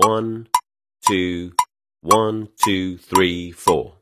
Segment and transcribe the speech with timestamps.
[0.00, 0.46] One,
[1.06, 1.52] two,
[2.00, 3.96] one, two, three, four。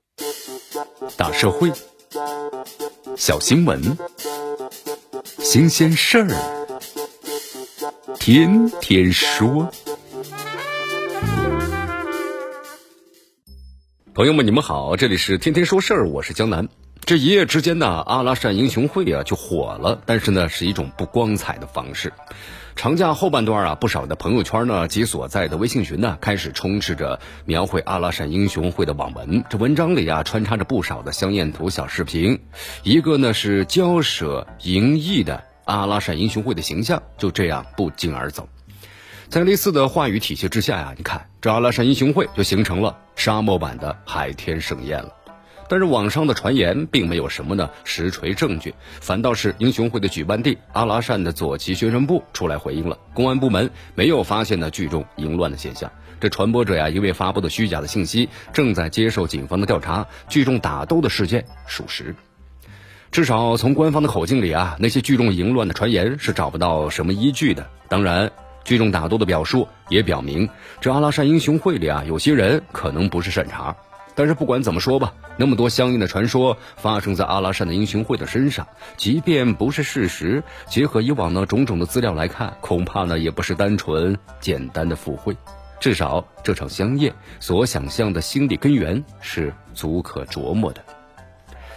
[1.16, 1.72] 大社会，
[3.16, 3.98] 小新闻，
[5.40, 6.28] 新鲜事儿，
[8.14, 9.68] 天天说。
[14.14, 16.68] 朋友们，你们好，这里是天天说事儿，我是江南。
[17.04, 22.12] 这一夜之间呢，阿拉善英雄会啊就火了，但是呢，是一种不光彩的方式。
[22.76, 29.42] 长假后半段啊，不少的朋友圈呢及所在的微信群呢，开始充斥着描绘阿拉善英雄会的网文。
[29.48, 32.40] 这文章里啊，穿插着不少的香艳图小视频。
[32.82, 38.48] 一个呢是骄奢淫逸的阿拉善英雄会的形象，就这样不胫而走。
[39.28, 45.14] 在类似的话语体系之下呀，你看这阿拉善英雄会就形成了沙漠版的海天盛宴了。
[45.68, 55.92] 但是网上的传言并没有什么呢实锤证据，反倒是英雄会的举办地阿拉善的左旗宣传部出来回应了，公安部门没有发现呢聚众淫乱的现象。
[56.20, 62.14] 这传播者呀因为发布的虚假的信息，正在接受警方的调查，聚众打斗的事件属实。
[63.10, 67.70] 至少从官方的口径里啊，那些聚众淫乱的传言是找不到什么依据的。
[67.88, 68.30] 当然，
[68.64, 70.48] 聚众打斗的表述也表明，
[70.80, 73.76] 这阿拉善英雄会里啊，有些人可能不是善茬。
[74.18, 78.66] 但是不管怎么说吧，那么多相应的传说发生在阿拉善的英雄会的身上，
[78.96, 85.36] 即便不是事实，结合以往呢种种的资料来看，恐怕呢也不是单纯简单的附会。
[85.78, 90.82] 至少这场香宴所想象的心理根源是足可琢磨的。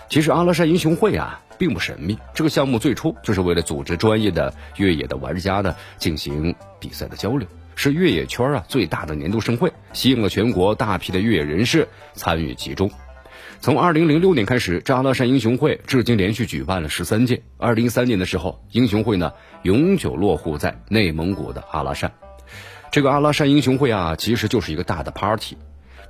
[0.09, 7.47] 其实阿拉善英雄会啊并不神秘，这个项目最初就是为了组织专业的越野的玩家呢进行比赛的交流。
[7.75, 12.91] 是越野圈啊最大的年度盛会，吸引了全国大批的越野人士参与其中。
[13.59, 17.44] 从二零零六年开始，这阿拉善英雄会至今连续举办了十三届。
[17.58, 22.11] 二零一三年的时候，英雄会呢永久落户在内蒙古的阿拉善。
[22.91, 25.58] 这个阿拉善英雄会啊，其实就是一个大的 party，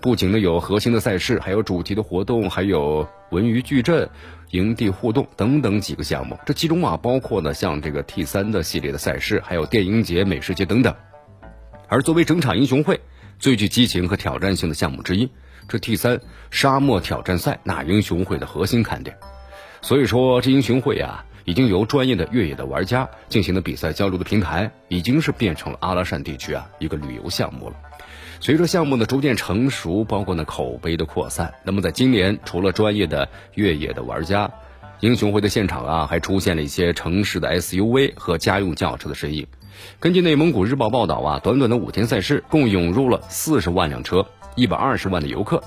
[0.01, 4.09] 不仅呢有核心的赛事，还有主题的活动，还有文娱矩阵、
[4.51, 6.39] 营地互动等等几个项目。
[6.45, 10.95] 这其中啊，包括呢像这个 T 三的系列的赛事，还有电影节、美食节等等。
[11.91, 13.01] 而作为整场英雄会
[13.37, 15.29] 最具激情和挑战性的项目之一，
[15.67, 19.17] 这 T 三沙漠挑战赛那英雄会的核心看点。
[19.81, 27.75] 所以说，这英雄会啊，已经由专业的越野的玩家进行的比赛交流的平台，已经是变成了阿拉善地区啊一个旅游项目了。
[28.39, 34.49] 随着项目的逐渐成熟，包括呢口碑的扩散，那么在今年，除了专业的越野的玩家，
[35.01, 39.47] 英雄会的现场啊，还出现了一些城市的 SUV 和家用轿车的身影。
[39.99, 44.23] 根据内蒙古日报报道啊，短短的五天赛事，共涌入了四十万辆车，
[44.55, 45.63] 一百二十万的游客。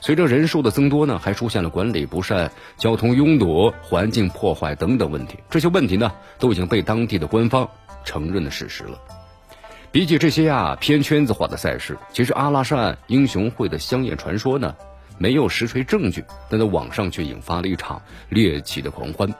[0.00, 5.38] 随着人数的增多呢，还出现了管理不善、交通拥堵、环境破坏等等问题。
[5.50, 7.68] 这些问题呢，都已经被当地的官方
[8.04, 8.98] 承认的事实了。
[9.92, 14.74] 比起这些呀偏圈子化的赛事，其实阿拉善英雄会的香艳传说呢，
[15.18, 19.32] 没有实锤证据，但在网上却引发了一场猎奇的狂欢。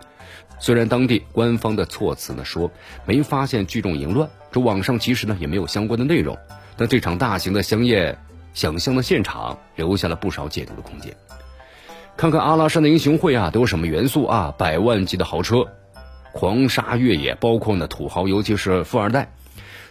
[0.61, 2.71] 虽然当地官方的措辞呢说
[3.06, 6.37] 没发现聚众淫乱，这网上其实呢也没有相关的内容，
[6.77, 8.19] 但这场大型的香艳
[8.55, 11.16] 想象的现场留下了不少解读的空间。
[12.16, 14.53] 看看阿拉善的英雄会啊都有什么元素啊？
[14.59, 15.65] 百万级的豪车，
[16.33, 19.33] 狂沙越野，包括呢土豪，尤其是富二代。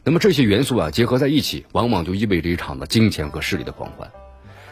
[0.04, 4.12] 那么这些元素啊结合在一起，往往就意味着一场的金钱和势力的狂欢。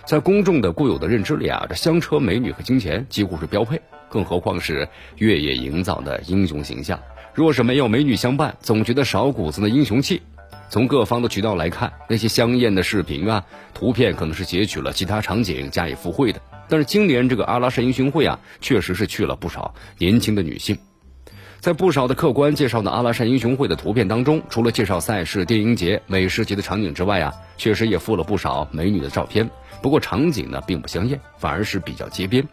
[0.05, 3.81] 在公众的固有的认知里啊，这香车美女和金钱几乎是标配。
[4.07, 6.99] 更何况是越野营造的英雄形象，
[7.33, 10.21] 若是没有美女相伴，总觉得少股子的英雄气。
[10.69, 16.39] 从各方的渠道来看，那些香艳的视频啊、图片，可能是截取了其他场景加以附会的。
[16.69, 20.77] 但是今年这个阿拉善英雄会啊，确实是去了不少年轻的女性。
[21.65, 29.49] 在不少的客观介绍的阿拉善英雄会的图片当中，除了介绍赛事、电影节、美食节的场景之外啊，确实也附了不少美女的照片。
[29.81, 32.47] 不过场景呢并不香艳，反而是比较街边。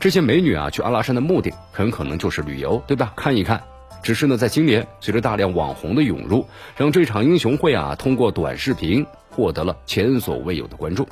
[0.00, 3.12] 这些美女啊去阿拉善的目的很可能就是旅游，对吧？
[3.14, 3.62] 看一看。
[4.02, 11.06] 只是呢，在今年随着大量网红的涌入，让这场英雄会啊通过短视频获得了前所未有的关注。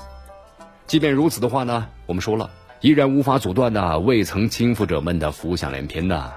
[0.87, 2.49] 即便如此的话呢，我们说了，
[2.81, 6.33] 依然无法阻断的未曾倾覆者们的浮想联翩呐。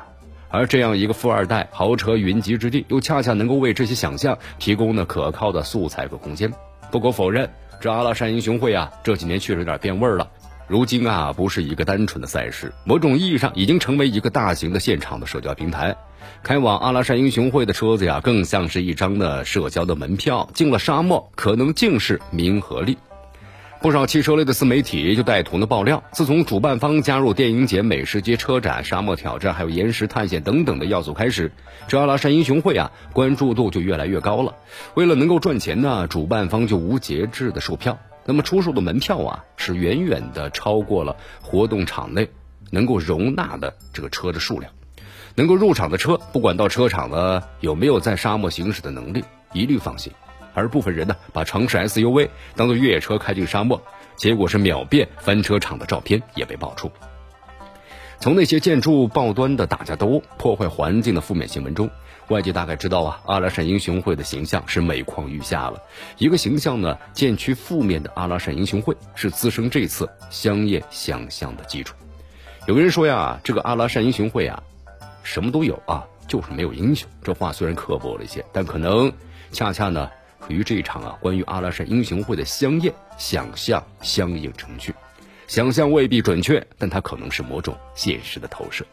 [0.56, 6.52] 而这样一个富二代豪车云集之地，又恰恰能够为这些想象提供了可靠的素材和空间。
[6.92, 7.50] 不可否认。
[7.82, 10.32] 这阿拉善英雄会啊，这几年确实有点变味儿了。
[10.68, 15.96] 如今啊，不是一个单纯的赛事，某种意义上已经成为一个大型的现场的社交平台。
[16.42, 20.50] 开往阿拉善英雄会的车子呀，更像是一张的社交的门票。
[20.54, 22.98] 进了沙漠，可能竟是名和利。
[23.86, 31.52] 不少汽车类的自媒体就带图的爆料，自从主办方加入电影节、美食街、车展、沙漠挑战，还有岩石探险等等的要素开始，
[31.88, 34.56] 这阿拉善英雄会啊，关注度就越来越高了。
[34.96, 38.00] 为了能够赚钱呢，主办方就无节制的售票。
[38.26, 42.28] 那么出售的门票啊，是远远的超过了活动场内
[42.72, 44.72] 能够容纳的这个车的数量。
[45.36, 49.24] 能够入场的车，不管到车场呢有没有在沙漠行驶的能力，
[49.54, 50.12] 一律放行。
[50.56, 53.80] 而部分人呢，把城市 SUV 当做越野车开进沙漠，
[54.16, 56.90] 结果是秒变翻车场的照片也被爆出。
[58.20, 61.90] 从那些建筑报端的打架斗殴破坏环境的负面新闻中，
[62.30, 65.84] 外界大概知道啊，阿拉善英雄会的形象是每况愈下了。
[66.18, 71.94] 一个形象呢渐趋负面的阿拉善英雄会，是滋生这次香艳想象的基础。
[72.66, 74.64] 有个人说呀，这个阿拉善英雄会啊，
[75.22, 77.08] 什么都有啊，就是没有英雄。
[77.22, 79.12] 这话虽然刻薄了一些，但可能
[79.52, 80.10] 恰恰呢。
[80.48, 84.94] 与这一场啊关于阿拉善英雄会的香艳想象相映成趣，
[85.48, 88.86] 想象未必准确，但它可能是某种现实的投射。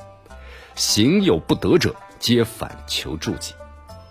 [0.75, 3.55] 行有不得者，皆反求诸己。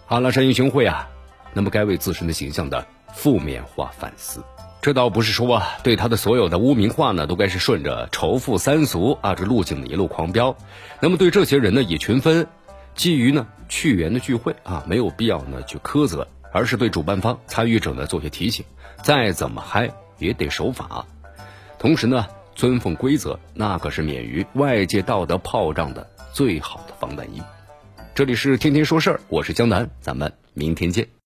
[0.08, 1.08] 阿拉善英雄会啊，
[1.54, 4.44] 那么该为自身的形象的负面化反思。
[4.82, 10.56] 这倒不是说啊，对他的所有的污名化呢，都该是顺着仇富三俗啊这路径的一路狂飙。
[11.00, 12.48] 那么对这些人呢，以群分，
[12.96, 16.28] 基于呢去缘的聚会啊，没有必要呢去苛责。
[16.52, 18.66] 而是对主办方、参与者呢做些提醒，
[19.04, 21.06] 再怎么嗨也得守法，
[21.80, 27.42] 同时呢遵奉规则，那可是免于外界道德炮仗的最好的防弹衣。
[28.14, 31.21] 这里是天天说事儿，我是江南，咱们明天见。